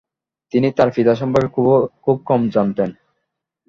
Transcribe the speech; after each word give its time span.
তিনি 0.53 0.67
তার 0.77 0.89
পিতা 0.95 1.13
সম্পর্কে 1.15 1.49
খুব 2.03 2.17
কমই 2.25 2.49
জানতেন। 2.55 2.89